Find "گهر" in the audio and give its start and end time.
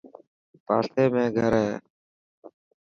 1.35-1.53